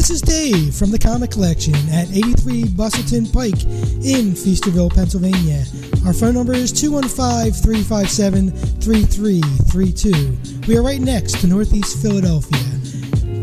[0.00, 3.62] This is Dave from the Comic Collection at 83 Bustleton Pike
[4.00, 5.62] in Feasterville, Pennsylvania.
[6.06, 8.50] Our phone number is 215 357
[8.80, 10.66] 3332.
[10.66, 12.64] We are right next to Northeast Philadelphia.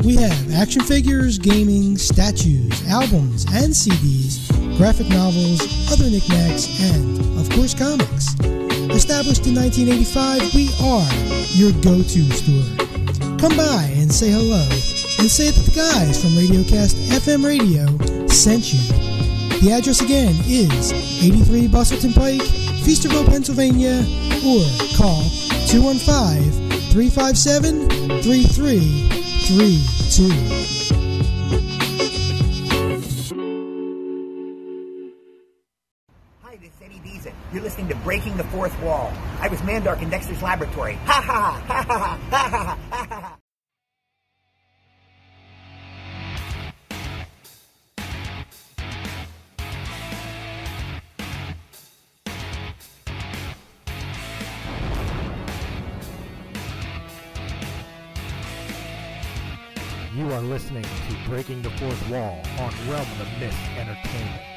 [0.01, 5.61] We have action figures, gaming, statues, albums, and CDs, graphic novels,
[5.93, 8.33] other knickknacks, and, of course, comics.
[8.97, 11.05] Established in 1985, we are
[11.53, 12.65] your go to store.
[13.37, 14.65] Come by and say hello,
[15.19, 17.85] and say that the guys from Radiocast FM Radio
[18.27, 18.79] sent you.
[19.59, 20.93] The address again is
[21.23, 22.41] 83 Bustleton Pike,
[22.85, 24.05] Feasterville, Pennsylvania,
[24.45, 24.61] or
[24.95, 25.23] call
[25.67, 26.51] 215
[26.91, 27.89] 357
[28.21, 30.27] 3332.
[36.43, 37.33] Hi, this is Eddie Deezen.
[37.51, 39.11] You're listening to Breaking the Fourth Wall.
[39.41, 40.93] I was Mandark in Dexter's Laboratory.
[41.05, 43.37] Ha ha ha ha ha ha ha ha ha.
[60.47, 64.56] Listening to Breaking the Fourth Wall on Realm of the Mist Entertainment.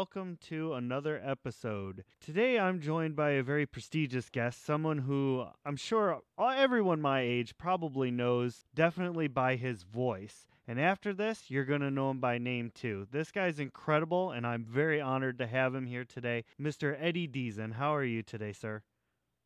[0.00, 2.04] Welcome to another episode.
[2.24, 7.58] Today, I'm joined by a very prestigious guest, someone who I'm sure everyone my age
[7.58, 10.46] probably knows, definitely by his voice.
[10.66, 13.08] And after this, you're going to know him by name too.
[13.10, 16.44] This guy's incredible, and I'm very honored to have him here today.
[16.58, 16.96] Mr.
[16.98, 18.80] Eddie Deezen, how are you today, sir?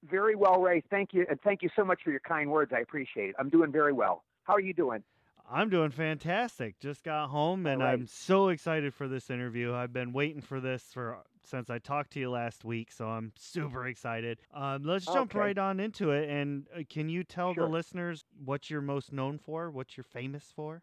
[0.09, 0.85] Very well, Ray.
[0.89, 2.71] Thank you, and thank you so much for your kind words.
[2.73, 3.35] I appreciate it.
[3.41, 4.23] I'm doing very well.
[4.45, 5.03] How are you doing?
[5.50, 6.78] I'm doing fantastic.
[6.81, 7.92] Just got home and right.
[7.92, 9.75] I'm so excited for this interview.
[9.75, 13.33] I've been waiting for this for since I talked to you last week, so I'm
[13.36, 14.39] super excited.
[14.55, 15.39] Um, let's jump Okay.
[15.39, 16.31] right on into it.
[16.31, 17.64] And uh, can you tell Sure.
[17.67, 19.70] the listeners what you're most known for?
[19.70, 20.83] What you're famous for?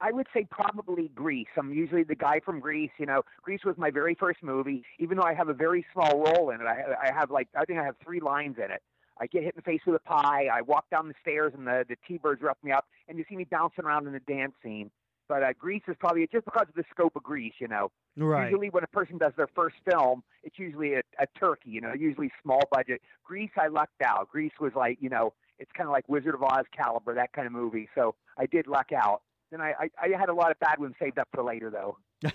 [0.00, 1.46] I would say probably Grease.
[1.56, 2.90] I'm usually the guy from Grease.
[2.98, 4.84] You know, Grease was my very first movie.
[4.98, 7.64] Even though I have a very small role in it, I, I have like I
[7.64, 8.82] think I have three lines in it.
[9.22, 10.48] I get hit in the face with a pie.
[10.52, 13.36] I walk down the stairs, and the the T-birds rough me up, and you see
[13.36, 14.90] me bouncing around in the dance scene.
[15.28, 17.54] But uh, Grease is probably just because of the scope of Grease.
[17.60, 18.50] You know, Right.
[18.50, 21.70] usually when a person does their first film, it's usually a, a turkey.
[21.70, 23.00] You know, usually small budget.
[23.24, 24.28] Grease, I lucked out.
[24.28, 27.46] Grease was like you know, it's kind of like Wizard of Oz caliber, that kind
[27.46, 27.88] of movie.
[27.94, 29.22] So I did luck out.
[29.52, 31.98] Then I, I, I had a lot of bad ones saved up for later, though.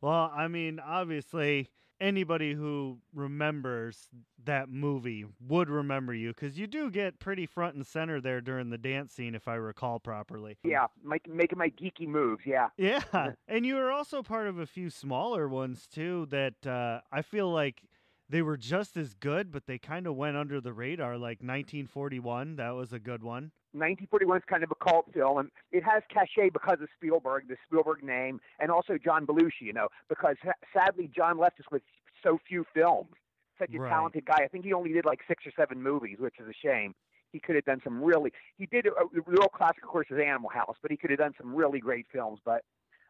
[0.00, 1.68] well, I mean, obviously,
[2.00, 4.08] anybody who remembers
[4.44, 8.70] that movie would remember you because you do get pretty front and center there during
[8.70, 10.58] the dance scene, if I recall properly.
[10.62, 12.42] Yeah, my, making my geeky moves.
[12.46, 12.68] Yeah.
[12.76, 13.02] Yeah,
[13.48, 17.50] and you were also part of a few smaller ones too that uh, I feel
[17.50, 17.82] like
[18.28, 21.14] they were just as good, but they kind of went under the radar.
[21.16, 23.50] Like 1941, that was a good one.
[23.72, 27.56] 1941 is kind of a cult film, and it has cachet because of Spielberg, the
[27.66, 29.62] Spielberg name, and also John Belushi.
[29.62, 30.36] You know, because
[30.72, 31.82] sadly John left us with
[32.22, 33.10] so few films.
[33.58, 33.88] Such a Right.
[33.88, 34.38] talented guy.
[34.42, 36.94] I think he only did like six or seven movies, which is a shame.
[37.32, 38.32] He could have done some really.
[38.58, 41.18] He did a, a real classic, of course, is Animal House, but he could have
[41.18, 42.38] done some really great films.
[42.44, 42.62] But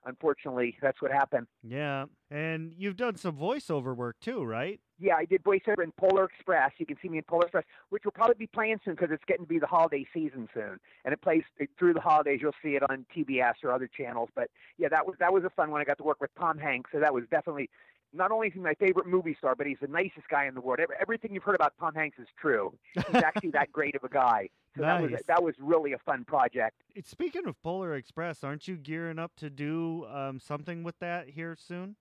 [0.06, 1.46] unfortunately, that's what happened.
[1.62, 4.80] Yeah, and you've done some voiceover work too, right?
[5.00, 6.72] Yeah, I did voiceover in Polar Express.
[6.78, 9.24] You can see me in Polar Express, which will probably be playing soon because it's
[9.26, 11.42] getting to be the holiday season soon, and it plays
[11.78, 12.40] through the holidays.
[12.40, 14.28] You'll see it on TBS or other channels.
[14.34, 15.80] But yeah, that was that was a fun one.
[15.80, 17.70] I got to work with Tom Hanks, so that was definitely.
[18.16, 20.60] Not only is he my favorite movie star, but he's the nicest guy in the
[20.60, 20.78] world.
[21.00, 22.72] Everything you've heard about Tom Hanks is true.
[22.94, 24.50] He's actually that great of a guy.
[24.76, 26.82] So that was that was really a fun project.
[26.94, 31.28] It- Speaking of Polar Express, aren't you gearing up to do um, something with that
[31.28, 31.96] here soon?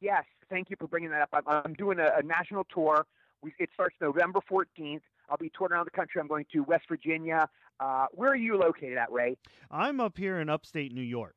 [0.00, 1.28] Yes, thank you for bringing that up.
[1.32, 3.06] I'm, I'm doing a, a national tour.
[3.42, 5.00] We, it starts November 14th.
[5.30, 6.20] I'll be touring around the country.
[6.20, 7.48] I'm going to West Virginia.
[7.80, 9.36] Uh, where are you located at, Ray?
[9.70, 11.34] I'm up here in upstate New York.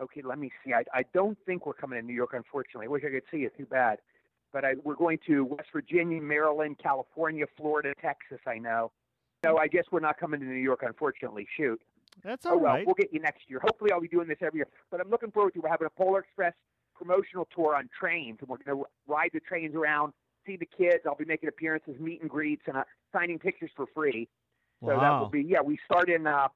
[0.00, 0.72] Okay, let me see.
[0.72, 2.86] I, I don't think we're coming to New York, unfortunately.
[2.86, 3.50] I wish I could see you.
[3.56, 3.98] Too bad.
[4.52, 8.38] But I, we're going to West Virginia, Maryland, California, Florida, Texas.
[8.46, 8.92] I know.
[9.44, 11.46] No, I guess we're not coming to New York, unfortunately.
[11.56, 11.80] Shoot.
[12.24, 12.86] That's oh well, right.
[12.86, 13.60] we'll get you next year.
[13.60, 14.68] Hopefully, I'll be doing this every year.
[14.90, 15.60] But I'm looking forward to.
[15.60, 16.54] We're having a Polar Express
[16.96, 20.12] promotional tour on trains, and we're going to ride the trains around,
[20.44, 21.04] see the kids.
[21.06, 24.28] I'll be making appearances, meet and greets, and uh, signing pictures for free.
[24.80, 25.60] So that will be yeah.
[25.60, 26.48] We start in uh,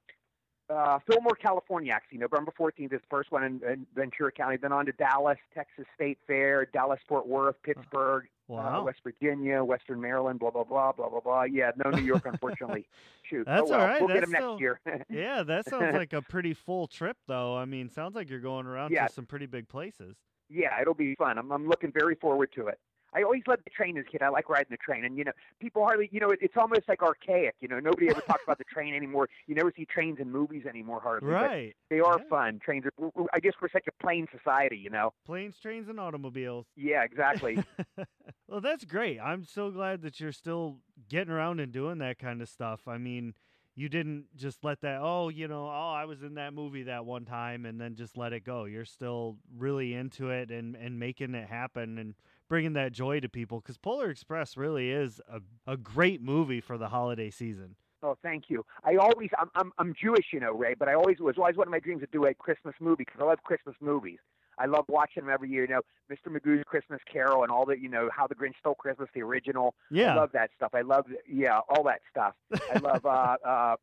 [0.71, 1.93] uh, Fillmore, California.
[1.93, 4.57] Actually, November 14th is the first one in, in Ventura County.
[4.57, 8.85] Then on to Dallas, Texas State Fair, Dallas Fort Worth, Pittsburgh, uh, Wow.
[8.85, 10.39] West Virginia, Western Maryland.
[10.41, 11.43] Blah blah blah blah blah blah.
[11.45, 12.87] Yeah, no New York, unfortunately.
[13.23, 13.47] Shoot.
[13.47, 13.81] That's oh, well.
[13.81, 14.01] all right.
[14.01, 14.81] We'll get That's them still- next year.
[15.11, 17.57] yeah, that sounds like a pretty full trip, though.
[17.57, 19.07] I mean, sounds like you're going around Yeah.
[19.07, 20.17] to some pretty big places.
[20.51, 21.39] yeah, it'll be fun.
[21.39, 22.79] I'm, I'm looking very forward to it.
[23.15, 24.23] I always loved the train as a kid.
[24.23, 26.83] I like riding the train, and you know, people hardly, you know, it, it's almost
[26.89, 27.55] like archaic.
[27.61, 29.29] You know, nobody ever talks about the train anymore.
[29.47, 31.29] You never see trains in movies anymore, hardly.
[31.33, 31.77] but Right.
[31.91, 32.25] They are Yeah.
[32.29, 32.61] fun.
[32.65, 32.93] Trains are.
[33.33, 35.13] I guess we're such a plain society, you know.
[35.27, 36.67] Planes, trains, and automobiles.
[36.77, 37.59] Yeah, exactly.
[38.49, 39.19] well, that's great.
[39.21, 42.89] I'm so glad that you're still getting around and doing that kind of stuff.
[42.89, 43.35] I mean,
[43.75, 47.05] you didn't just let that, oh, you know, oh, I was in that movie that
[47.07, 48.65] one time and then just let it go.
[48.65, 52.15] You're still really into it and, and making it happen and
[52.53, 56.77] bringing that joy to people because Polar Express really is a, a great movie for
[56.77, 57.77] the holiday season.
[58.03, 58.63] Oh, thank you.
[58.85, 61.67] I always, I'm, I'm, I'm Jewish, you know, Ray, but I always was always one
[61.67, 64.19] of my dreams to do a Christmas movie because I love Christmas movies.
[64.59, 65.63] I love watching them every year.
[65.63, 66.31] You know, Mr.
[66.31, 69.75] Magoo's Christmas Carol and all the, you know, How the Grinch Stole Christmas, the original.
[69.91, 70.13] Yeah.
[70.13, 70.73] I love that stuff.
[70.75, 72.35] I love, yeah, all that stuff.
[72.53, 73.77] I love, uh, uh,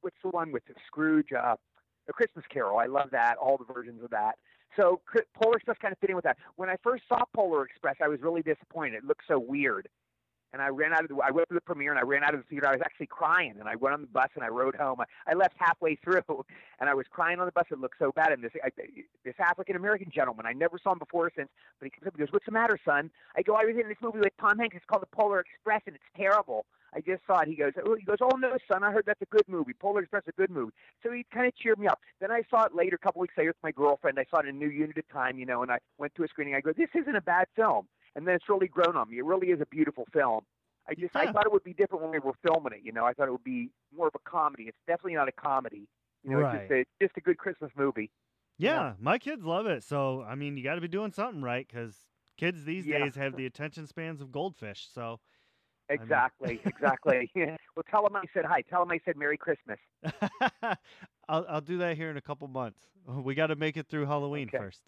[0.00, 1.32] what's the one with Scrooge?
[1.32, 1.54] Uh,
[2.08, 2.78] a Christmas Carol.
[2.78, 3.36] I love that.
[3.36, 4.38] All the versions of that.
[4.76, 5.00] So
[5.34, 6.36] Polar Express kind of fit in with that.
[6.56, 8.94] When I first saw Polar Express, I was really disappointed.
[8.94, 9.88] It looked so weird.
[10.52, 11.16] And I ran out of the.
[11.16, 12.68] I went to the premiere and I ran out of the theater.
[12.68, 15.00] I was actually crying, and I went on the bus and I rode home.
[15.00, 16.22] I, I left halfway through,
[16.80, 17.64] and I was crying on the bus.
[17.70, 18.32] It looked so bad.
[18.32, 18.70] And this I,
[19.24, 22.14] this African American gentleman, I never saw him before or since, but he comes up
[22.14, 24.58] and goes, "What's the matter, son?" I go, "I was in this movie with Tom
[24.58, 24.76] Hanks.
[24.76, 26.64] It's called The Polar Express, and it's terrible."
[26.96, 27.48] I just saw it.
[27.48, 29.74] He goes, oh, he goes, oh no, son, I heard that's a good movie.
[29.78, 30.72] Polar Express is a good movie.
[31.02, 32.00] So he kind of cheered me up.
[32.20, 34.18] Then I saw it later, a couple weeks later with my girlfriend.
[34.18, 36.24] I saw it in a new unit of time, you know, and I went to
[36.24, 36.54] a screening.
[36.54, 37.86] I go, this isn't a bad film.
[38.14, 39.18] And then it's really grown on me.
[39.18, 40.40] It really is a beautiful film.
[40.88, 42.80] I just I thought it would be different when we were filming it.
[42.82, 44.64] You know, I thought it would be more of a comedy.
[44.64, 45.86] It's definitely not a comedy.
[46.24, 48.10] You know, it's just a, just a good Christmas movie.
[48.56, 48.92] Yeah, Yeah.
[48.98, 49.82] my kids love it.
[49.84, 51.94] So, I mean, you got to be doing something right because
[52.38, 53.00] kids these Yeah.
[53.00, 54.88] days have the attention spans of goldfish.
[54.90, 55.20] So,
[55.90, 57.30] Exactly, exactly.
[57.36, 58.62] well, tell them I said hi.
[58.68, 59.78] Tell them I said Merry Christmas.
[61.28, 62.80] I'll I'll do that here in a couple months.
[63.06, 64.58] We got to make it through Halloween Okay.
[64.58, 64.80] first.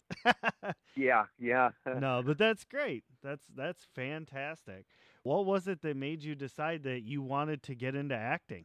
[0.97, 1.71] Yeah, yeah.
[1.87, 3.05] no, but that's great.
[3.23, 4.87] That's that's fantastic.
[5.23, 8.65] What was it that made you decide that you wanted to get into acting?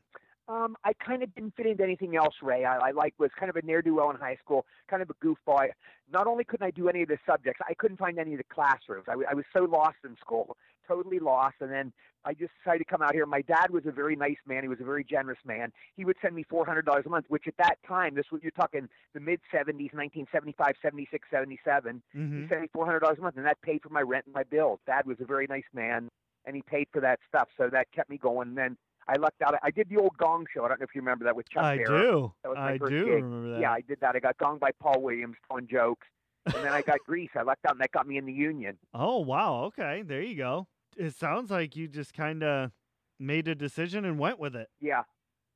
[0.49, 2.65] Um, I kind of didn't fit into anything else, Ray.
[2.65, 5.09] I, I like was kind of a ne'er do well in high school, kind of
[5.09, 5.59] a goofball.
[5.61, 5.69] I,
[6.11, 8.43] not only couldn't I do any of the subjects, I couldn't find any of the
[8.53, 9.05] classrooms.
[9.07, 10.57] I, w- I was so lost in school,
[10.87, 11.55] totally lost.
[11.61, 11.93] And then
[12.25, 13.25] I just decided to come out here.
[13.25, 14.63] My dad was a very nice man.
[14.63, 15.71] He was a very generous man.
[15.97, 18.41] He would send me four hundred dollars a month, which at that time, this was
[18.41, 22.01] you're talking the mid seventies, nineteen seventy five, seventy six, seventy seven.
[22.15, 22.43] Mm-hmm.
[22.43, 24.33] He sent me four hundred dollars a month, and that paid for my rent and
[24.33, 24.79] my bills.
[24.85, 26.09] Dad was a very nice man,
[26.45, 28.49] and he paid for that stuff, so that kept me going.
[28.49, 29.55] And then I lucked out.
[29.61, 30.63] I did the old Gong Show.
[30.63, 32.01] I don't know if you remember that with Chuck I Barris.
[32.03, 32.33] do.
[32.43, 33.13] That was my I first do gig.
[33.15, 33.59] remember that.
[33.59, 34.15] Yeah, I did that.
[34.15, 36.07] I got gonged by Paul Williams telling jokes,
[36.45, 37.29] and then I got Grease.
[37.35, 38.77] I lucked out, and that got me in the union.
[38.93, 39.63] Oh wow.
[39.65, 40.67] Okay, there you go.
[40.97, 42.71] It sounds like you just kind of
[43.19, 44.67] made a decision and went with it.
[44.79, 45.03] Yeah,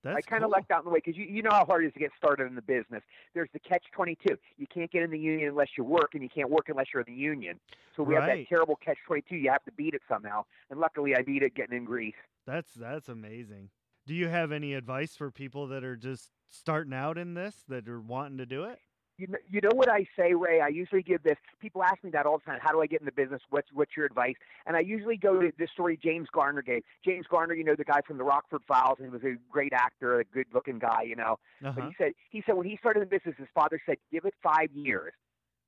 [0.03, 0.57] That's I kind of cool.
[0.57, 2.11] lucked out in the way because you, you know how hard it is to get
[2.17, 3.03] started in the business.
[3.33, 4.35] There's the catch 22.
[4.57, 7.03] You can't get in the union unless you work, and you can't work unless you're
[7.03, 7.59] in the union.
[7.95, 9.35] So we have that terrible catch 22.
[9.35, 12.15] You have to beat it somehow, and luckily I beat it getting in Grease.
[12.45, 13.69] That's that's amazing.
[14.05, 17.89] Do you have any advice for people that are just starting out in this that
[17.89, 18.79] are wanting to do it?
[19.17, 20.61] You know, you know what I say, Ray?
[20.61, 21.37] I usually give this.
[21.59, 22.59] People ask me that all the time.
[22.61, 23.41] How do I get in the business?
[23.49, 24.35] What's what's your advice?
[24.67, 26.83] And I usually go to this story James Garner gave.
[27.03, 29.73] James Garner, you know, the guy from the Rockford Files, and he was a great
[29.73, 31.39] actor, a good-looking guy, you know.
[31.65, 31.87] Uh-huh.
[31.87, 34.71] he said he said when he started the business, his father said, "Give it five
[34.71, 35.13] years,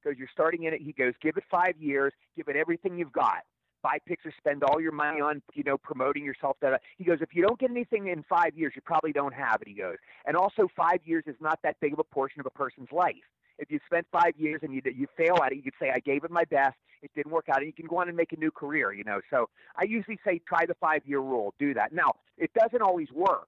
[0.03, 2.13] because you're starting in it." He goes, "Give it five years.
[2.35, 3.43] Give it everything you've got.
[3.81, 6.77] Buy pictures, spend all your money on you know promoting yourself." Da.
[6.97, 9.67] He goes, "If you don't get anything in five years, you probably don't have it."
[9.67, 12.51] He goes, and also five years is not that big of a portion of a
[12.51, 13.15] person's life.
[13.57, 15.99] If you spent five years and you you fail at it, you could say, "I
[15.99, 16.77] gave it my best.
[17.01, 18.93] It didn't work out," and you can go on and make a new career.
[18.93, 21.53] You know, so I usually say, try the five-year rule.
[21.59, 21.91] Do that.
[21.91, 23.47] Now, it doesn't always work.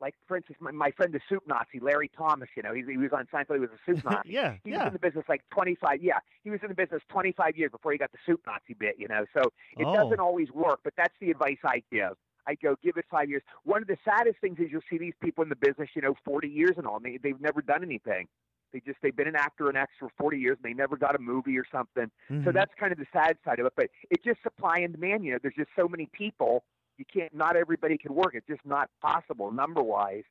[0.00, 2.48] Like for instance, my, my friend the soup Nazi, Larry Thomas.
[2.56, 3.54] You know, he, he was on Seinfeld.
[3.54, 4.30] He was a soup Nazi.
[4.30, 6.02] yeah, He was in the business like 25.
[6.02, 8.96] Yeah, he was in the business 25 years before he got the soup Nazi bit.
[8.98, 9.94] You know, so it Oh.
[9.94, 10.80] doesn't always work.
[10.84, 12.12] But that's the advice I give.
[12.46, 13.42] I go give it five years.
[13.64, 16.14] One of the saddest things is you'll see these people in the business, you know,
[16.24, 16.96] 40 years and all.
[16.96, 18.26] And they they've never done anything.
[18.72, 21.14] They just they've been an actor and actress for 40 years and they never got
[21.14, 22.10] a movie or something.
[22.28, 22.54] So Mhm.
[22.54, 23.72] that's kind of the sad side of it.
[23.76, 25.24] But it's just supply and demand.
[25.24, 26.64] You know, there's just so many people.
[26.98, 27.32] You can't.
[27.34, 28.34] Not everybody can work.
[28.34, 30.24] It's just not possible number wise.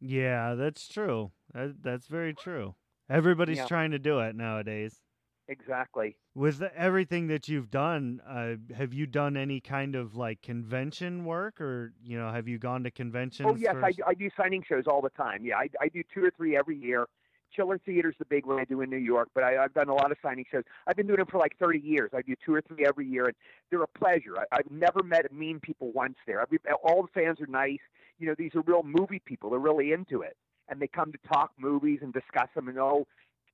[0.00, 1.32] Yeah, that's true.
[1.52, 2.74] That, that's very true.
[3.10, 3.66] Everybody's Yeah.
[3.66, 5.00] trying to do it nowadays.
[5.48, 6.16] Exactly.
[6.34, 11.24] With the, everything that you've done, uh, have you done any kind of like convention
[11.24, 13.48] work, or you know, have you gone to conventions?
[13.50, 15.44] Oh yes, for I, I do signing shows all the time.
[15.44, 17.06] Yeah, I, I do two or three every year.
[17.54, 19.94] Chiller Theater's the big one I do in New York, but I, I've done a
[19.94, 20.64] lot of signing shows.
[20.86, 22.10] I've been doing them for like 30 years.
[22.14, 23.34] I do two or three every year, and
[23.70, 24.38] they're a pleasure.
[24.38, 26.40] I, I've never met mean people once there.
[26.40, 27.80] Every, all the fans are nice.
[28.18, 29.50] You know, these are real movie people.
[29.50, 30.36] They're really into it,
[30.68, 32.68] and they come to talk movies and discuss them.
[32.68, 33.06] And oh,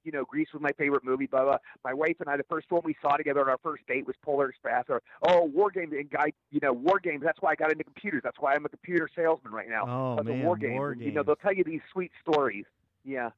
[0.05, 1.26] you know, Grease was my favorite movie.
[1.26, 1.57] Blah blah.
[1.85, 4.17] My wife and I, the first one we saw together on our first date was
[4.23, 4.85] Polar Express.
[4.88, 7.23] Or oh, War Games and guy, you know, War Games.
[7.25, 8.23] That's why I got into computers.
[8.25, 9.87] That's why I'm a computer salesman right now.
[9.87, 10.73] Oh man, War Games.
[10.75, 12.64] War And, You know, they'll tell you these sweet stories.
[13.05, 13.31] Yeah.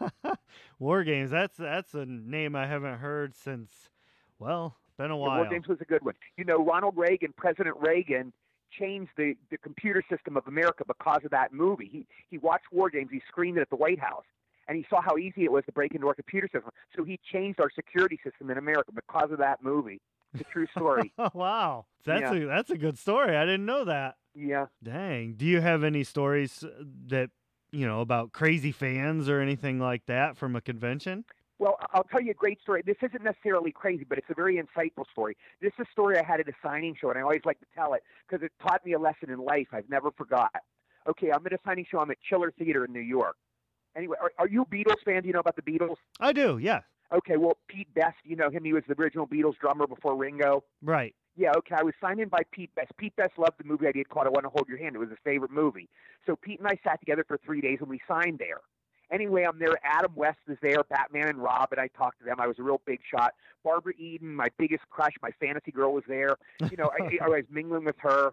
[0.78, 1.30] War Games.
[1.30, 3.70] That's that's a name I haven't heard since.
[4.38, 5.36] Well, been a The while.
[5.40, 6.14] War Games was a good one.
[6.36, 8.32] You know, Ronald Reagan, President Reagan,
[8.78, 11.88] changed the, the computer system of America because of that movie.
[11.92, 13.08] He he watched War Games.
[13.12, 14.24] He screened it at the White House,
[14.68, 16.70] and he saw how easy it was to break into our computer system.
[16.96, 20.00] So he changed our security system in America because of that movie.
[20.32, 21.12] It's a true story.
[21.34, 22.44] Wow, that's Yeah.
[22.44, 23.36] a that's a good story.
[23.36, 24.14] I didn't know that.
[24.34, 24.66] yeah.
[24.82, 25.34] Dang.
[25.34, 26.64] Do you have any stories
[27.08, 27.30] that
[27.72, 31.24] you know about crazy fans or anything like that from a convention?
[31.58, 32.82] Well, I'll tell you a great story.
[32.84, 35.36] This isn't necessarily crazy, but it's a very insightful story.
[35.60, 37.66] This is a story I had at a signing show, and I always like to
[37.74, 40.50] tell it because it taught me a lesson in life I've never forgot.
[41.06, 41.98] Okay, I'm at a signing show.
[41.98, 43.36] I'm at Chiller Theater in New York.
[43.94, 45.20] Anyway, are, are you a Beatles fan?
[45.20, 45.96] Do you know about the Beatles?
[46.18, 46.56] I do.
[46.56, 46.80] Yeah.
[47.12, 48.64] Okay, well, Pete Best, you know him.
[48.64, 50.62] He was the original Beatles drummer before Ringo.
[50.80, 51.14] Right.
[51.36, 51.76] Yeah, okay.
[51.78, 52.90] I was signed in by Pete Best.
[52.96, 54.96] Pete Best loved the movie I did called I Want to Hold Your Hand.
[54.96, 55.88] It was his favorite movie.
[56.26, 58.60] So Pete and I sat together for three days and we signed there.
[59.12, 59.76] Anyway, I'm there.
[59.82, 61.78] Adam West was there, Batman and Robin.
[61.80, 62.36] I talked to them.
[62.38, 63.34] I was a real big shot.
[63.64, 66.36] Barbara Eden, my biggest crush, my fantasy girl, was there.
[66.70, 68.32] You know, I, I was mingling with her.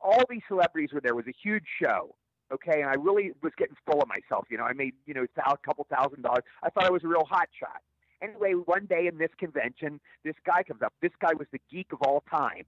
[0.00, 1.12] All these celebrities were there.
[1.12, 2.14] It was a huge show.
[2.52, 4.46] Okay, and I really was getting full of myself.
[4.50, 6.44] You know, I made you know a couple thousand dollars.
[6.62, 7.82] I thought I was a real hot shot.
[8.22, 10.94] Anyway, one day in this convention, this guy comes up.
[11.02, 12.64] This guy was the geek of all time.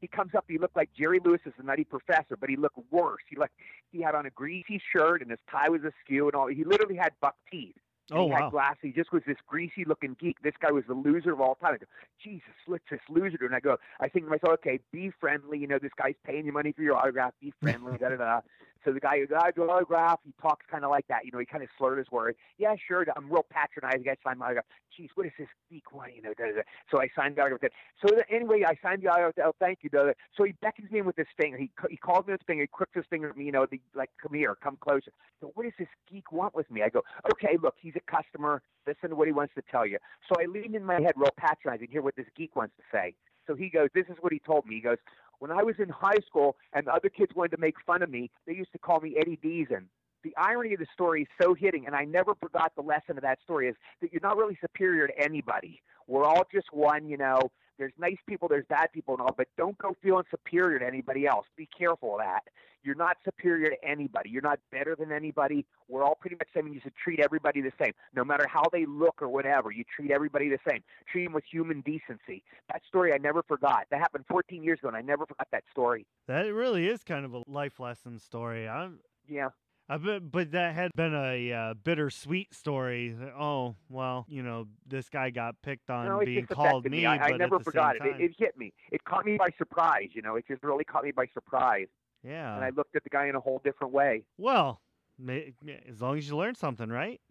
[0.00, 0.44] He comes up.
[0.48, 3.22] He looked like Jerry Lewis as the Nutty Professor, but he looked worse.
[3.28, 3.52] He like
[3.92, 6.48] he had on a greasy shirt and his tie was askew and all.
[6.48, 7.76] He literally had buck teeth.
[8.10, 8.42] And Oh he wow.
[8.42, 8.78] had glasses.
[8.82, 10.38] He just was this greasy looking geek.
[10.42, 11.74] This guy was the loser of all time.
[11.74, 11.86] I go,
[12.22, 13.46] Jesus, what's this loser do?
[13.46, 15.58] And I go, I think to myself, okay, be friendly.
[15.58, 17.32] You know, this guy's paying you money for your autograph.
[17.40, 17.96] Be friendly.
[17.98, 18.40] da da da.
[18.84, 20.20] So the guy who I do autograph.
[20.24, 21.24] He talks kind of like that.
[21.24, 22.36] You know, he kind of slurred his words.
[22.58, 23.04] Yeah, sure.
[23.16, 24.08] I'm real patronizing.
[24.08, 24.64] I signed my autograph.
[24.98, 26.10] Jeez, what is this geek one?
[26.14, 26.62] You know, da, da, da.
[26.90, 27.72] so I signed the autograph.
[28.04, 29.46] So the, anyway, I signed the autograph.
[29.46, 29.90] Oh, thank you.
[29.90, 30.12] Da, da.
[30.36, 31.56] So he beckons me in with his finger.
[31.56, 32.64] He he calls me with his finger.
[32.64, 33.44] He crooks his finger at me.
[33.44, 35.12] You know, the, like, come here, come closer.
[35.40, 36.82] So what does this geek want with me?
[36.82, 38.62] I go, okay, look, he's a customer.
[38.86, 39.98] Listen to what he wants to tell you.
[40.28, 43.14] So I lean in my head, real patronizing, hear what this geek wants to say.
[43.46, 44.76] So he goes, this is what he told me.
[44.76, 44.98] He goes,
[45.42, 48.08] when I was in high school and the other kids wanted to make fun of
[48.08, 49.86] me, they used to call me Eddie Deezen.
[50.22, 53.22] The irony of the story is so hitting, and I never forgot the lesson of
[53.22, 55.82] that story is that you're not really superior to anybody.
[56.06, 57.50] We're all just one, you know.
[57.78, 61.26] There's nice people, there's bad people, and all, but don't go feeling superior to anybody
[61.26, 61.46] else.
[61.56, 62.42] Be careful of that.
[62.84, 64.30] You're not superior to anybody.
[64.30, 65.64] You're not better than anybody.
[65.88, 66.66] We're all pretty much the same.
[66.66, 69.70] and You should treat everybody the same, no matter how they look or whatever.
[69.70, 70.82] You treat everybody the same.
[71.10, 72.42] Treat them with human decency.
[72.72, 73.86] That story I never forgot.
[73.90, 76.06] That happened 14 years ago, and I never forgot that story.
[76.26, 78.68] That really is kind of a life lesson story.
[78.68, 78.98] I'm
[79.28, 79.50] Yeah.
[79.98, 83.16] But that had been a uh, bittersweet story.
[83.38, 87.06] Oh well, you know, this guy got picked on no, being called me, me.
[87.06, 88.02] I, I never forgot it.
[88.02, 88.20] it.
[88.20, 88.72] It hit me.
[88.90, 90.08] It caught me by surprise.
[90.12, 91.88] You know, it just really caught me by surprise,
[92.22, 92.54] yeah.
[92.54, 94.24] and I looked at the guy in a whole different way.
[94.38, 94.80] well,
[95.28, 97.20] as long as you learn something, right?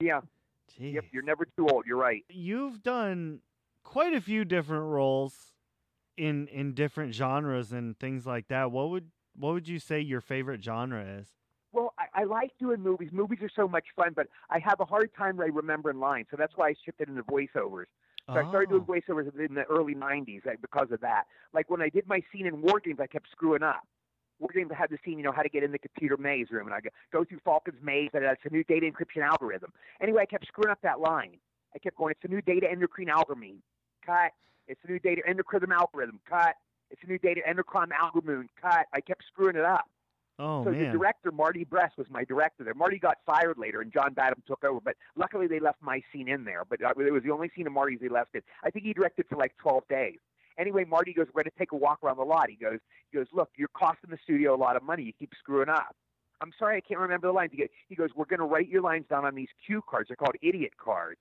[0.00, 0.20] Yeah.
[0.78, 0.94] Jeez.
[0.94, 1.04] Yep.
[1.12, 1.84] You're never too old.
[1.86, 2.24] You're right.
[2.28, 3.40] You've done
[3.84, 5.52] quite a few different roles
[6.16, 8.70] in in different genres and things like that.
[8.70, 11.28] What would what would you say your favorite genre is?
[11.72, 13.10] Well, I, I like doing movies.
[13.12, 16.36] Movies are so much fun, but I have a hard time like, remembering lines, so
[16.36, 17.86] that's why I shifted into voiceovers.
[18.28, 21.24] So I started doing Oh, voiceovers in the early '90s like, because of that.
[21.52, 23.82] Like when I did my scene in War Games, I kept screwing up.
[24.38, 26.66] War Games had the scene, you know, how to get in the computer maze room,
[26.66, 29.72] and I go, go through Falken's maze, and it's a new data encryption algorithm.
[30.00, 31.38] Anyway, I kept screwing up that line.
[31.74, 33.62] I kept going, it's a new data endocrine algorithm.
[34.04, 34.32] Cut.
[34.68, 36.20] It's a new data endocrine algorithm.
[36.28, 36.54] Cut.
[36.90, 38.48] It's a new data endocrine algorithm.
[38.60, 38.86] Cut.
[38.92, 39.86] I kept screwing it up.
[40.38, 42.74] oh so the director, Marty Brest, was my director there.
[42.74, 44.80] Marty got fired later, and John Badham took over.
[44.80, 46.64] But luckily, they left my scene in there.
[46.68, 48.44] But it was the only scene of Marty's they left it.
[48.64, 50.18] I think he directed for like 12 days.
[50.58, 52.80] Anyway, Marty goes, "We're going to take a walk around the lot." He goes,
[53.10, 55.02] "He goes, look, you're costing the studio a lot of money.
[55.04, 55.96] You keep screwing up."
[56.42, 57.52] I'm sorry, I can't remember the lines.
[57.88, 60.08] He goes "We're going to write your lines down on these cue cards.
[60.08, 61.20] They're called idiot cards."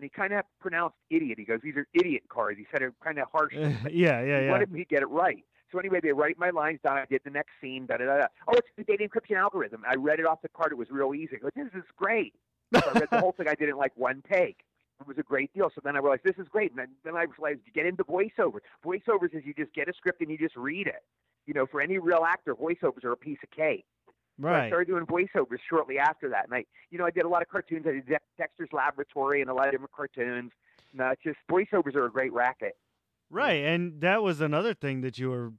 [0.00, 1.38] And he kind of pronounced idiot.
[1.38, 3.52] He goes, "These are idiot cards." He said it kind of harsh.
[3.54, 4.50] yeah, yeah, He yeah.
[4.50, 5.44] wanted me to get it right.
[5.70, 6.96] So anyway, they write my lines down.
[6.96, 7.84] I did the next scene.
[7.84, 8.16] Da da da.
[8.16, 8.26] da.
[8.48, 9.82] Oh, it's the data encryption algorithm.
[9.86, 10.72] I read it off the card.
[10.72, 11.36] It was real easy.
[11.36, 12.32] I go, this is great.
[12.72, 13.46] So I read the whole thing.
[13.46, 14.60] I did it in like one take.
[15.02, 15.70] It was a great deal.
[15.74, 16.70] So then I realized this is great.
[16.70, 18.60] And then, then I realized you get into voiceovers.
[18.82, 21.04] Voiceovers is you just get a script and you just read it.
[21.46, 23.84] You know, for any real actor, voiceovers are a piece of cake.
[24.40, 26.44] So I started doing voiceovers shortly after that.
[26.46, 27.86] And I, you know, I did a lot of cartoons.
[27.86, 30.52] I did Dex- Dexter's Laboratory and a lot of different cartoons.
[30.94, 32.76] No, it's just voiceovers are a great racket.
[33.30, 35.52] Right, and that was another thing that you were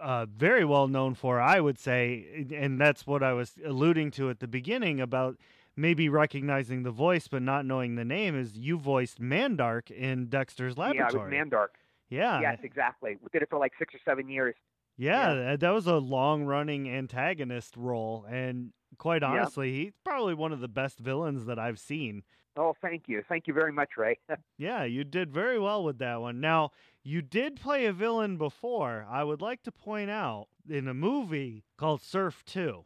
[0.00, 4.30] uh, very well known for, I would say, and that's what I was alluding to
[4.30, 5.36] at the beginning about
[5.74, 10.76] maybe recognizing the voice but not knowing the name is you voiced Mandark in Dexter's
[10.76, 11.32] Laboratory.
[11.34, 11.68] Yeah, I was Mandark.
[12.10, 12.40] Yeah.
[12.40, 13.16] Yes, exactly.
[13.20, 14.54] We did it for like six or seven years.
[14.98, 15.34] Yeah, Yeah.
[15.34, 18.24] that- that was a long running antagonist role.
[18.28, 19.28] And quite Yeah.
[19.28, 22.24] honestly, he's probably one of the best villains that I've seen.
[22.56, 23.22] Oh, thank you.
[23.28, 24.18] Thank you very much, Ray.
[24.58, 26.40] Yeah, you did very well with that one.
[26.40, 26.72] Now,
[27.04, 29.06] you did play a villain before.
[29.08, 32.84] I would like to point out in a movie called Surf 2.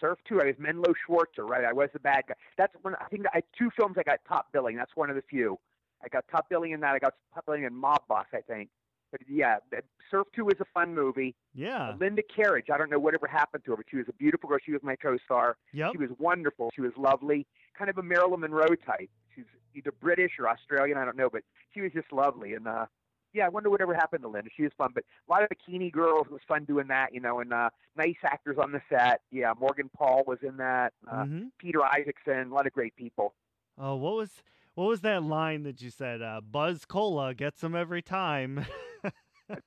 [0.00, 1.66] Surf 2, I was Menlo Schwartzer, right?
[1.66, 2.34] I was the bad guy.
[2.56, 4.76] That's one, I think I had two films I got top billing.
[4.76, 5.58] That's one of the few.
[6.02, 6.94] I got top billing in that.
[6.94, 8.70] I got top billing in Mob Boss, I think.
[9.10, 9.56] But yeah,
[10.10, 11.34] Surf 2 is a fun movie.
[11.54, 11.94] Yeah.
[11.98, 14.58] Linda Kerridge, I don't know whatever happened to her, but she was a beautiful girl.
[14.64, 15.56] She was my co-star.
[15.72, 15.92] Yep.
[15.92, 16.70] She was wonderful.
[16.74, 19.10] She was lovely, kind of a Marilyn Monroe type.
[19.34, 22.54] She's either British or Australian, I don't know, but she was just lovely.
[22.54, 22.86] And uh,
[23.32, 24.50] yeah, I wonder whatever happened to Linda.
[24.56, 26.26] She was fun, but a lot of bikini girls.
[26.26, 29.20] It was fun doing that, you know, and uh, nice actors on the set.
[29.30, 30.92] Yeah, Morgan Paull was in that.
[31.10, 33.34] Uh, hmm Peter Isacksen, a lot of great people.
[33.78, 34.30] Oh, what was
[34.80, 36.22] what was that line that you said?
[36.22, 38.64] Uh, Buzz Cola gets him every time.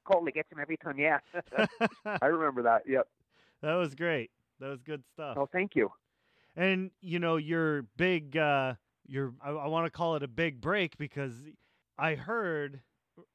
[0.05, 0.97] Coley gets him every time.
[0.97, 1.19] Yeah,
[2.21, 2.81] I remember that.
[2.87, 3.07] Yep.
[3.61, 4.31] that was great.
[4.59, 5.37] That was good stuff.
[5.37, 5.91] Oh, thank you.
[6.55, 8.73] And you know, your big uh
[9.05, 11.33] your I, I want to call it a big break because
[11.95, 12.81] I heard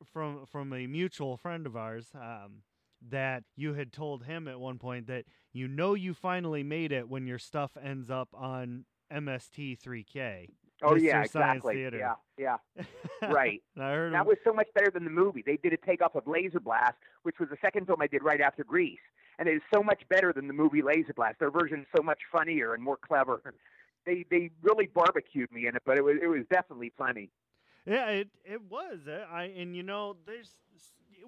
[0.04, 2.62] from from a mutual friend of ours um
[3.08, 7.08] that you had told him at one point that you know you finally made it
[7.08, 10.48] when your stuff ends up on MST3K.
[10.82, 11.00] Oh Mr.
[11.02, 11.74] yeah, exactly.
[11.74, 11.98] Theater.
[11.98, 12.84] Yeah, yeah.
[13.32, 13.62] Right.
[13.76, 15.42] I heard That him- was so much better than the movie.
[15.44, 16.94] They did a takeoff of Laser Blast,
[17.24, 19.00] which was the second film I did right after Grease,
[19.38, 21.40] and it is so much better than the movie Laser Blast.
[21.40, 23.42] Their version is so much funnier and more clever.
[24.06, 27.30] They they really barbecued me in it, but it was it was definitely funny.
[27.84, 29.08] Yeah, it it was.
[29.08, 30.54] uh, I and you know, there's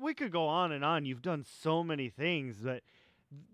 [0.01, 1.05] we could go on and on.
[1.05, 2.83] You've done so many things, but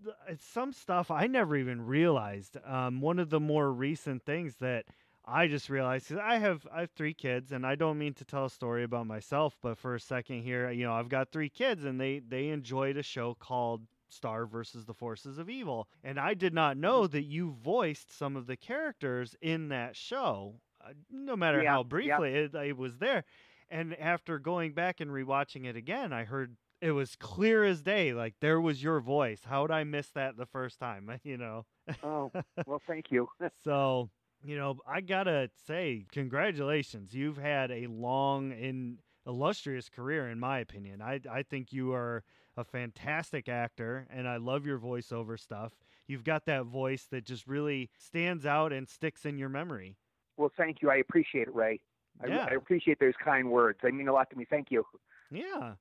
[0.03, 2.57] th- it's some stuff I never even realized.
[2.65, 4.85] Um, one of the more recent things that
[5.27, 8.25] I just realized because I have I have three kids, and I don't mean to
[8.25, 11.49] tell a story about myself, but for a second here, you know, I've got three
[11.49, 16.19] kids, and they they enjoyed a show called Star versus the Forces of Evil, and
[16.19, 20.61] I did not know that you voiced some of the characters in that show.
[20.81, 22.19] Uh, no matter Yeah, how yeah.
[22.19, 23.25] briefly it, it was there,
[23.69, 28.13] and after going back and rewatching it again, I heard it was clear as day.
[28.13, 29.43] Like there was your voice.
[29.43, 31.11] How would I miss that the first time?
[31.23, 31.65] You know.
[32.03, 32.31] Oh
[32.65, 33.27] well, thank you.
[33.63, 34.09] So,
[34.47, 37.13] you know, I gotta say, congratulations.
[37.13, 41.01] You've had a long and illustrious career, in my opinion.
[41.01, 42.23] I I think you are
[42.55, 45.73] a fantastic actor, and I love your voiceover stuff.
[46.07, 49.97] You've got that voice that just really stands out and sticks in your memory.
[50.37, 50.89] well, thank you.
[50.89, 51.81] I appreciate it, Ray.
[52.23, 52.47] I, Yeah.
[52.49, 53.79] I appreciate those kind words.
[53.83, 54.45] They mean a lot to me.
[54.49, 54.85] Thank you.
[55.29, 55.73] Yeah.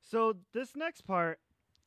[0.00, 1.40] So this next part,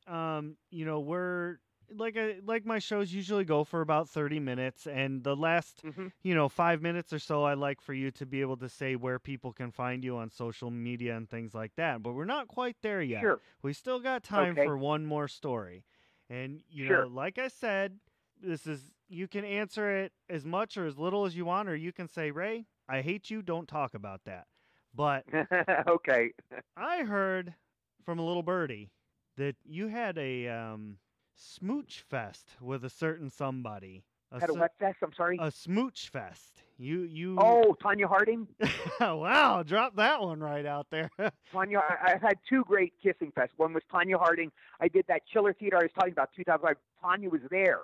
[0.06, 1.58] um, you know, we're
[1.94, 6.08] like I, like my shows usually go for about 30 minutes and the last hmm
[6.22, 8.96] you know, five minutes or so, I like for you to be able to say
[8.96, 12.02] where people can find you on social media and things like that.
[12.02, 13.30] But we're not quite there yet.
[13.30, 13.40] Sure.
[13.62, 14.58] We still got time Okay.
[14.58, 15.84] for one more story.
[16.28, 16.96] And, you Sure.
[16.96, 18.00] know, like I said,
[18.42, 21.76] this is, you can answer it as much or as little as you want, or
[21.76, 23.40] you can say, Ray, I hate you.
[23.42, 24.46] Don't talk about that.
[24.94, 25.24] But
[25.88, 26.32] okay.
[26.76, 27.54] I heard
[28.02, 28.90] from a little birdie
[29.36, 30.98] that you had a um,
[31.38, 34.04] smooch fest with a certain somebody.
[34.30, 34.98] A, Had a what fest?
[35.02, 35.38] I'm sorry.
[35.40, 36.62] a smooch fest.
[36.76, 38.46] You you oh, Tonya Harding.
[39.00, 41.10] wow, drop that one right out there.
[41.52, 43.50] Tonya, I, I've had two great kissing fests.
[43.56, 44.52] One was Tonya Harding.
[44.80, 46.76] I did that Chiller Theater I was talking about, 2005.
[47.02, 47.80] Tonya was there.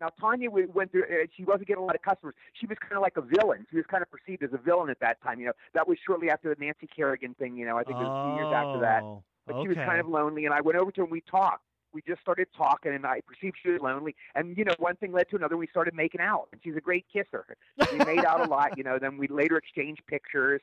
[0.00, 1.04] Now Tonya went through.
[1.04, 2.34] Uh, she wasn't getting a lot of customers.
[2.52, 3.66] She was kind of like a villain.
[3.70, 5.40] She was kind of perceived as a villain at that time.
[5.40, 7.56] You know, that was shortly after the Nancy Kerrigan thing.
[7.56, 9.02] You know, I think it was a few years after that.
[9.02, 9.64] Oh, But okay.
[9.64, 11.64] she was kind of lonely, and I went over to her and we talked.
[11.98, 14.14] We just started talking, and I perceived she was lonely.
[14.36, 15.56] And you know, one thing led to another.
[15.56, 17.44] We started making out, and she's a great kisser.
[17.90, 18.78] We made out a lot.
[18.78, 20.60] You know, then we later exchanged pictures.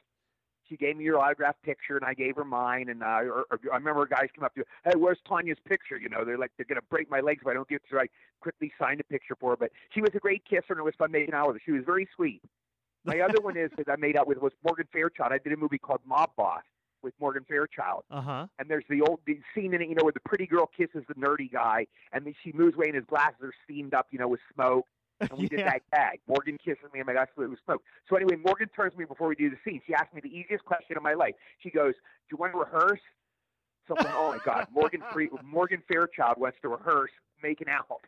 [0.69, 2.87] She gave me your autographed picture, and I gave her mine.
[2.87, 6.07] And uh, or, or, I remember guys came up to, "Hey, where's Tonya's picture?" You
[6.07, 8.01] know, they're like, they're gonna break my legs if I don't give it to her.
[8.03, 8.07] I
[8.39, 9.57] quickly signed a picture for her.
[9.57, 11.61] But she was a great kisser, and it was fun making out with her.
[11.65, 12.43] She was very sweet.
[13.03, 15.33] My other one is that I made out with was Morgan Fairchild.
[15.33, 16.63] I did a movie called Mob Boss
[17.05, 18.47] with Morgan Fairchild Uh huh.
[18.59, 21.03] and there's the old the scene in it, you know, where the pretty girl kisses
[21.07, 24.19] the nerdy guy, and then she moves away, and his glasses are steamed up, you
[24.19, 24.85] know, with smoke.
[25.21, 26.19] And we did that gag.
[26.27, 27.81] Morgan kisses me, and my glasses were with smoke.
[28.09, 29.79] So anyway, Morgan turns to me before we do the scene.
[29.87, 31.35] She asked me the easiest question of my life.
[31.63, 32.99] She goes, "Do you want to rehearse?"
[33.87, 38.01] So I'm like, oh my God, Morgan Free, Morgan Fairchild wants to rehearse making out.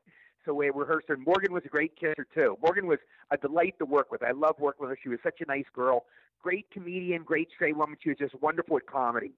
[0.45, 1.13] So we rehearsed her.
[1.13, 2.57] And Morgan was a great kisser too.
[2.61, 2.99] Morgan was
[3.31, 4.23] a delight to work with.
[4.23, 4.99] I love working with her.
[5.01, 6.05] She was such a nice girl,
[6.41, 7.97] great comedian, great straight woman.
[8.01, 9.33] She was just wonderful at comedy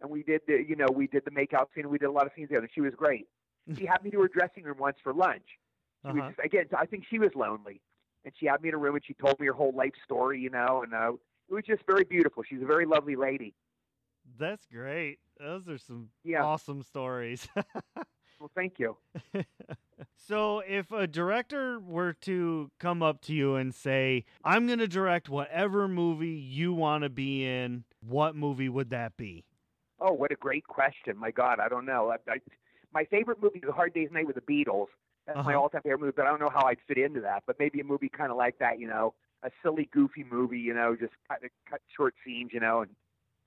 [0.00, 1.88] and we did the you know we did the makeout scene.
[1.88, 2.68] We did a lot of scenes together.
[2.74, 3.28] She was great.
[3.78, 5.46] She had me to her dressing room once for lunch.
[6.10, 6.28] She Uh-huh.
[6.28, 7.80] just, again, I think she was lonely.
[8.24, 10.40] and she had me in a room and she told me her whole life story,
[10.40, 11.12] you know, and uh,
[11.48, 12.42] it was just very beautiful.
[12.42, 13.54] She's a very lovely lady.
[14.38, 15.18] That's great.
[15.38, 16.42] Those are some Yeah.
[16.42, 17.48] awesome stories.
[18.42, 18.96] Well, thank you.
[20.16, 24.88] so, if a director were to come up to you and say, I'm going to
[24.88, 29.44] direct whatever movie you want to be in, what movie would that be?
[30.00, 31.16] Oh, what a great question!
[31.16, 32.10] My God, I don't know.
[32.10, 32.38] I, I,
[32.92, 34.88] my favorite movie is A Hard Day's Night with the Beatles.
[35.28, 35.60] That's my Uh-huh.
[35.60, 37.44] all-time favorite movie, but I don't know how I'd fit into that.
[37.46, 40.74] But maybe a movie kind of like that, you know, a silly, goofy movie, you
[40.74, 42.90] know, just cut, cut short scenes, you know, and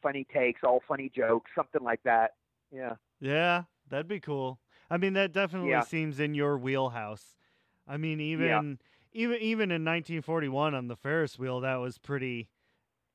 [0.01, 2.35] funny takes, all funny jokes, something like that.
[2.71, 2.93] Yeah.
[3.19, 4.59] Yeah, that'd be cool.
[4.89, 5.81] I mean, that definitely Yeah.
[5.81, 7.35] seems in your wheelhouse.
[7.87, 8.79] I mean, even
[9.13, 12.49] even even in 1941 on the Ferris wheel, that was pretty,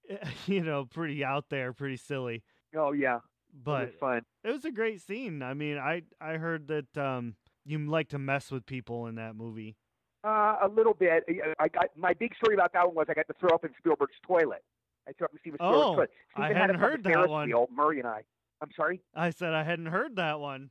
[0.46, 2.42] you know, pretty out there, pretty silly.
[2.76, 3.16] Oh yeah.
[3.16, 3.22] it
[3.64, 4.22] But was fun.
[4.44, 5.42] it was a great scene.
[5.42, 9.36] I mean, I I heard that um you like to mess with people in that
[9.36, 9.76] movie.
[10.24, 11.24] Uh, a little bit.
[11.28, 13.64] I- I got my big story about that one was I got to throw up
[13.64, 14.62] in Spielberg's toilet.
[15.08, 16.10] I threw up in Steven Spielberg's Oh, toilet.
[16.10, 17.48] I Steven had hadn't the heard that one.
[17.48, 18.22] Wheel, Murray and I.
[18.60, 19.00] I'm sorry.
[19.14, 20.70] I said I hadn't heard that one.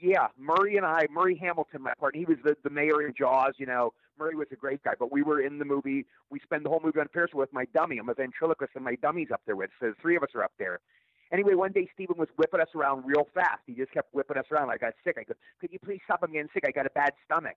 [0.00, 3.54] Yeah, Murray and I, Murray Hamilton, my partner, he was the, the mayor in Jaws,
[3.58, 3.92] you know.
[4.18, 6.06] Murray was a great guy, but we were in the movie.
[6.30, 7.98] We spend the whole movie on wheel with my dummy.
[7.98, 9.70] I'm a ventriloquist, and my dummy's up there with.
[9.80, 10.80] So the three of us are up there.
[11.32, 13.60] Anyway, one day Steven was whipping us around real fast.
[13.66, 14.70] He just kept whipping us around.
[14.70, 15.16] I got sick.
[15.18, 16.20] I go, could you please stop?
[16.22, 16.64] I'm getting sick.
[16.66, 17.56] I got a bad stomach.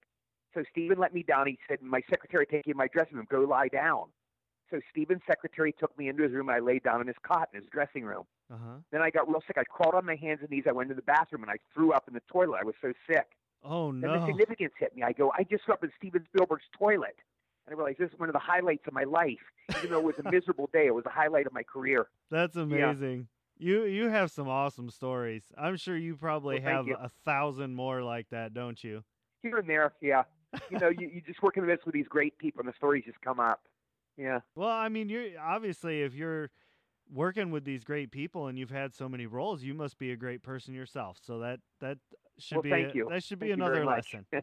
[0.53, 1.47] So Steven let me down.
[1.47, 3.27] He said, my secretary, take you in my dressing room.
[3.29, 4.05] Go lie down.
[4.71, 6.49] So Steven's secretary took me into his room.
[6.49, 8.23] And I laid down in his cot in his dressing room.
[8.51, 8.75] Uh huh.
[8.91, 9.57] Then I got real sick.
[9.57, 10.63] I crawled on my hands and knees.
[10.67, 12.59] I went to the bathroom and I threw up in the toilet.
[12.61, 13.27] I was so sick.
[13.63, 14.09] Oh no!
[14.11, 15.03] Then the significance hit me.
[15.03, 17.15] I go, I just threw up in Steven Spielberg's toilet.
[17.65, 19.39] And I realized this is one of the highlights of my life.
[19.79, 22.07] Even though it was a miserable day, it was a highlight of my career.
[22.31, 23.27] That's amazing.
[23.57, 25.43] You you have some awesome stories.
[25.57, 26.95] I'm sure you probably Well, have you.
[26.97, 29.03] a thousand more like that, don't you?
[29.41, 30.23] Here and there, yeah.
[30.69, 32.73] You know, you, you just work in the midst with these great people and the
[32.77, 33.61] stories just come up.
[34.15, 34.39] Yeah.
[34.55, 36.49] Well, I mean, you're obviously if you're
[37.11, 40.15] working with these great people and you've had so many roles, you must be a
[40.15, 41.17] great person yourself.
[41.21, 41.97] So that that
[42.37, 43.07] should Well, be thank a- you.
[43.09, 44.25] that should be Thank another lesson.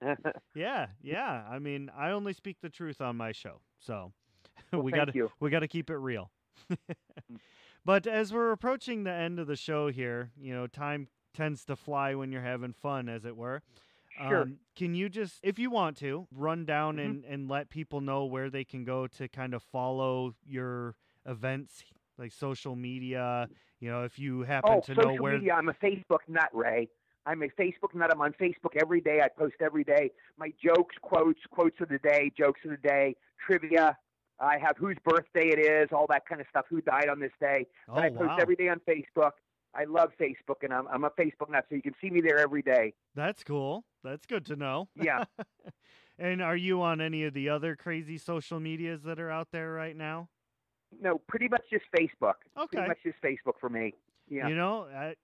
[0.54, 1.44] yeah, yeah.
[1.50, 4.12] I mean, I only speak the truth on my show, so
[4.72, 6.30] Well, we got to we got to keep it real.
[7.84, 11.76] but as we're approaching the end of the show here, you know, time tends to
[11.76, 13.62] fly when you're having fun, as it were.
[14.28, 14.42] Sure.
[14.42, 17.04] Um, can you just, if you want to, run down Mhm.
[17.04, 20.96] and, and let people know where they can go to kind of follow your
[21.30, 21.82] events,
[22.18, 23.48] like social media?
[23.80, 25.34] You know, if you happen Oh, to know where.
[25.34, 25.54] media.
[25.54, 26.88] I'm a Facebook nut, Ray.
[27.26, 28.10] I'm a Facebook nut.
[28.12, 29.20] I'm on Facebook every day.
[29.22, 30.10] I post every day.
[30.38, 33.16] My jokes, quotes, quotes of the day, jokes of the day,
[33.46, 33.96] trivia.
[34.38, 36.64] I have whose birthday it is, all that kind of stuff.
[36.70, 37.66] Who died on this day?
[37.88, 38.38] Oh, But I oh, post wow.
[38.40, 39.32] every day on Facebook.
[39.74, 42.38] I love Facebook, and I'm, I'm a Facebook nut, so you can see me there
[42.38, 42.94] every day.
[43.14, 43.84] That's cool.
[44.02, 44.88] That's good to know.
[44.96, 45.24] Yeah.
[46.18, 49.70] and are you on any of the other crazy social medias that are out there
[49.72, 50.28] right now?
[51.00, 52.34] No, pretty much just Facebook.
[52.58, 52.78] Okay.
[52.78, 53.94] Pretty much just Facebook for me.
[54.28, 54.48] Yeah.
[54.48, 55.14] You know, I,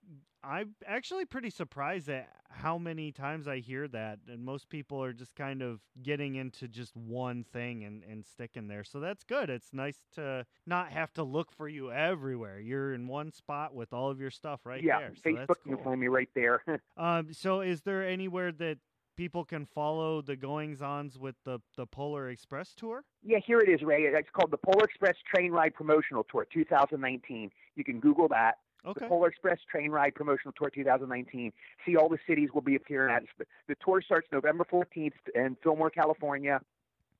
[0.43, 5.13] I'm actually pretty surprised at how many times I hear that, and most people are
[5.13, 8.85] just kind of getting into just one thing and, and sticking there.
[8.85, 9.51] So that's good.
[9.51, 12.61] It's nice to not have to look for you everywhere.
[12.61, 15.01] You're in one spot with all of your stuff right yeah.
[15.01, 15.13] there.
[15.17, 16.63] So Facebook, that's you can find me right there.
[16.97, 18.79] Um, so is there anywhere that
[19.17, 23.03] people can follow the goings ons with the, the Polar Express tour?
[23.25, 24.03] yeah, here it is, Ray.
[24.03, 27.51] It's called the Polar Express Train Ride Promotional Tour 2019.
[27.75, 28.59] You can Google that.
[28.87, 29.01] Okay.
[29.05, 31.53] the Polar Express Train Ride Promotional Tour 2019.
[31.85, 33.25] See all the cities we'll be appearing at.
[33.39, 36.61] The- The tour starts November 14th in Fillmore, California,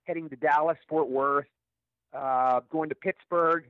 [0.05, 1.47] heading to Dallas, Fort Worth,
[2.13, 3.65] uh, going to Pittsburgh,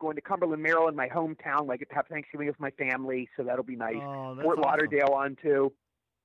[0.00, 1.68] going to Cumberland, Maryland, my hometown.
[1.68, 3.94] Like to have Thanksgiving with my family, so that'll be nice.
[3.96, 4.62] Oh, Fort awesome.
[4.68, 5.72] Lauderdale on to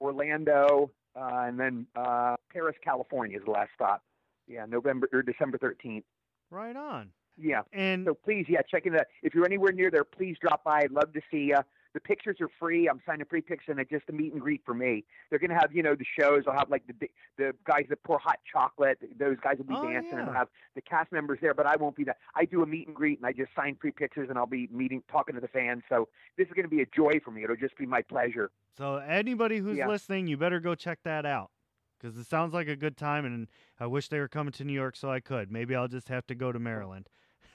[0.01, 4.03] Orlando, uh, and then uh, Perris, California is the last stop.
[4.47, 6.03] Yeah, November or December 13th.
[6.51, 7.09] Right on.
[7.37, 7.61] Yeah.
[7.73, 9.07] And So please, yeah, check in that.
[9.23, 10.81] If you're anywhere near there, please drop by.
[10.83, 11.57] I'd love to see you.
[11.95, 12.89] The pictures are free.
[12.89, 15.05] I'm signing free pictures, and it's just a meet and greet for me.
[15.29, 16.43] They're gonna have, you know, the shows.
[16.45, 18.99] I'll have like the the guys that pour hot chocolate.
[19.17, 20.27] Those guys will be Oh, dancing, and yeah.
[20.27, 21.53] I'll have the cast members there.
[21.53, 22.17] But I won't be that.
[22.35, 24.67] I do a meet and greet, and I just sign free pictures, and I'll be
[24.73, 25.83] meeting, talking to the fans.
[25.87, 27.45] So this is gonna be a joy for me.
[27.45, 28.51] It'll just be my pleasure.
[28.77, 29.87] So anybody who's Yeah.
[29.87, 31.49] listening, you better go check that out
[31.97, 33.47] because it sounds like a good time, and
[33.79, 35.49] I wish they were coming to New York so I could.
[35.49, 37.07] Maybe I'll just have to go to Maryland.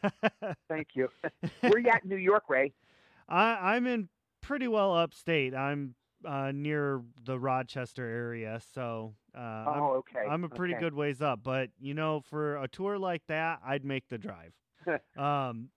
[0.66, 1.10] Thank you.
[1.60, 2.72] Where you at in New York, Ray?
[3.28, 4.08] I, I'm in
[4.40, 5.54] pretty well upstate.
[5.54, 5.94] I'm
[6.26, 10.26] uh, near the Rochester area, so uh, I'm, oh, okay.
[10.28, 10.82] I'm a pretty okay.
[10.82, 11.40] good ways up.
[11.42, 14.52] But you know, for a tour like that, I'd make the drive.
[15.18, 15.68] um,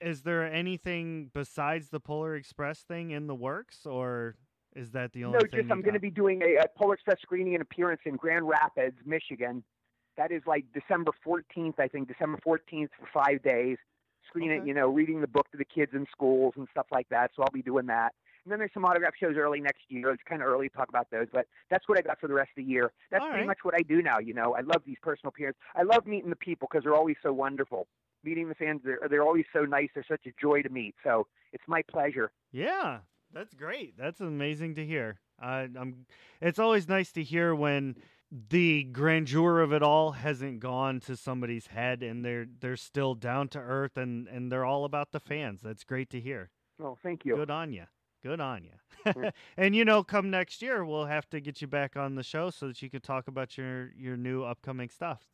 [0.00, 4.36] is there anything besides the Polar Express thing in the works, or
[4.74, 5.60] is that the only No, thing?
[5.60, 8.46] just I'm going to be doing a, a Polar Express screening and appearance in Grand
[8.46, 9.62] Rapids, Michigan,
[10.16, 13.78] That is like December 14th, I think, December 14th for five days.
[14.30, 17.08] Screen it, you know, reading the book to the kids in schools and stuff like
[17.10, 17.32] that.
[17.36, 18.14] So I'll be doing that.
[18.44, 20.10] And then there's some autograph shows early next year.
[20.10, 22.34] It's kind of early to talk about those, but that's what I got for the
[22.34, 22.90] rest of the year.
[23.10, 23.48] That's All pretty right.
[23.48, 24.18] much what I do now.
[24.18, 25.60] You know, I love these personal appearances.
[25.76, 27.86] I love meeting the people because they're always so wonderful.
[28.24, 29.88] Meeting the fans, they're, they're always so nice.
[29.94, 30.94] They're such a joy to meet.
[31.04, 32.32] So it's my pleasure.
[32.50, 32.98] Yeah,
[33.32, 33.96] that's great.
[33.98, 35.20] That's amazing to hear.
[35.38, 36.06] I, I'm.
[36.40, 37.96] It's always nice to hear when
[38.30, 43.48] the grandeur of it all hasn't gone to somebody's head and they're they're still down
[43.48, 45.60] to earth and and they're all about the fans.
[45.62, 46.50] That's great to hear.
[46.82, 47.36] Oh, thank you.
[47.36, 47.84] Good on you.
[48.22, 49.12] Good on you.
[49.12, 49.32] Mm.
[49.56, 52.50] and you know, come next year, we'll have to get you back on the show
[52.50, 55.26] so that you can talk about your your new upcoming stuff.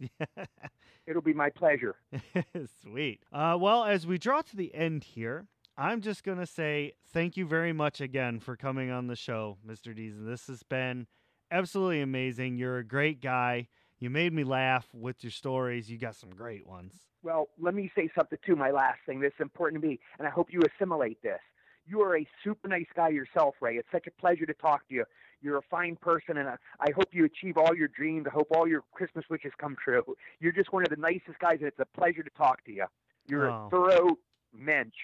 [1.06, 1.96] It'll be my pleasure.
[2.82, 3.20] Sweet.
[3.32, 7.36] Uh, well, as we draw to the end here, I'm just going to say thank
[7.36, 9.96] you very much again for coming on the show, Mr.
[9.96, 10.26] Deezen.
[10.26, 11.06] This has been
[11.50, 12.56] absolutely amazing.
[12.56, 13.68] You're a great guy.
[13.98, 15.90] You made me laugh with your stories.
[15.90, 16.94] You got some great ones.
[17.22, 18.54] Well, let me say something too.
[18.56, 21.40] My last thing that's important to me, and I hope you assimilate this.
[21.86, 23.76] You are a super nice guy yourself, Ray.
[23.76, 25.04] It's such a pleasure to talk to you.
[25.40, 28.26] You're a fine person, and I, hope you achieve all your dreams.
[28.26, 30.02] I hope all your Christmas wishes come true.
[30.40, 32.86] You're just one of the nicest guys, and it's a pleasure to talk to you.
[33.28, 33.66] You're Oh.
[33.66, 34.16] a thorough
[34.52, 34.94] mensch.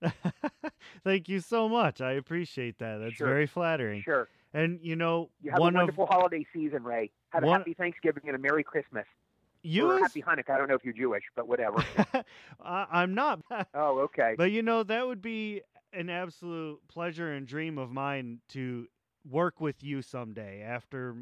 [1.04, 2.00] Thank you so much.
[2.00, 2.98] I appreciate that.
[2.98, 3.26] That's Sure.
[3.28, 4.02] very flattering.
[4.02, 4.28] Sure.
[4.56, 7.10] And you know, You have one a of wonderful holiday season, Ray.
[7.30, 9.04] Have a happy Thanksgiving and a Merry Christmas.
[9.62, 10.54] you or as- happy Hanukkah.
[10.54, 11.84] I don't know if you're Jewish, but whatever.
[12.64, 13.40] I, I'm not.
[13.74, 14.34] oh, okay.
[14.36, 15.60] But you know, that would be
[15.92, 18.86] an absolute pleasure and dream of mine to
[19.28, 21.16] work with you someday after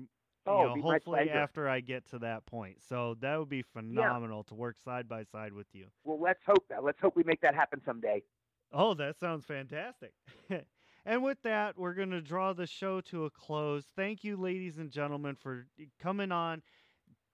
[0.47, 2.83] Oh, you know, hopefully after I get to that point.
[2.87, 5.87] So that would be phenomenal to work side by side with you.
[6.05, 6.85] Well, let's hope that.
[6.85, 8.23] Let's hope we make that happen someday.
[8.71, 10.13] Oh, that sounds fantastic.
[11.05, 13.85] and with that, we're going to draw the show to a close.
[13.97, 15.67] Thank you, ladies and gentlemen, for
[16.01, 16.63] coming on,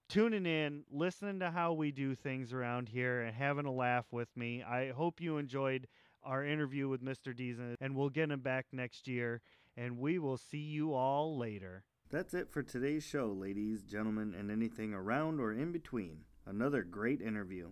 [0.09, 4.29] tuning in, listening to how we do things around here, and having a laugh with
[4.37, 4.63] me.
[4.63, 5.87] I hope you enjoyed
[6.23, 7.35] our interview with Mr.
[7.35, 9.41] Deezen, and we'll get him back next year,
[9.77, 11.85] and we will see you all later.
[12.11, 16.25] That's it for today's show, ladies, gentlemen, and anything around or in between.
[16.45, 17.71] Another great interview.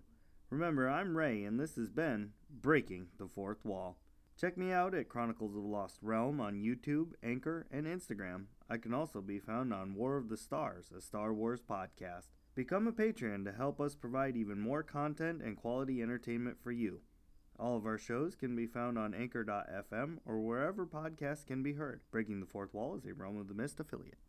[0.48, 3.98] Remember, I'm Ray, and this has been Breaking the Fourth Wall.
[4.40, 8.44] Check me out at Chronicles of the Lost Realm on YouTube, Anchor, and Instagram.
[8.70, 12.28] I can also be found on War of the Stars, a Star Wars podcast.
[12.54, 17.00] Become a Patreon to help us provide even more content and quality entertainment for you.
[17.58, 22.02] All of our shows can be found on Anchor.fm or wherever podcasts can be heard.
[22.12, 24.20] Breaking the Fourth Wall is a Realm of the Mist affiliate.